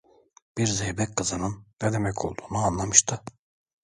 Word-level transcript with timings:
Bir 0.57 0.67
zeybek 0.71 1.15
kızının 1.15 1.65
ne 1.81 1.93
demek 1.93 2.25
olduğunu 2.25 2.57
anlatmıştı. 2.57 3.21